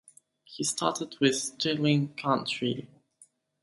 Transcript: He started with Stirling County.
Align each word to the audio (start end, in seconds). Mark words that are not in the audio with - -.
He 0.45 0.63
started 0.63 1.15
with 1.19 1.35
Stirling 1.35 2.15
County. 2.15 2.87